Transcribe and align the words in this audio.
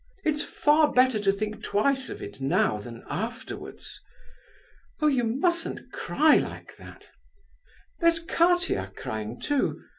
"It's 0.23 0.41
far 0.41 0.91
better 0.91 1.19
to 1.19 1.31
think 1.31 1.61
twice 1.61 2.09
of 2.09 2.23
it 2.23 2.41
now 2.41 2.79
than 2.79 3.03
afterwards. 3.07 4.01
Oh! 4.99 5.05
you 5.05 5.23
mustn't 5.23 5.91
cry 5.91 6.37
like 6.37 6.75
that! 6.77 7.09
There's 7.99 8.17
Katia 8.17 8.91
crying, 8.95 9.39
too. 9.39 9.79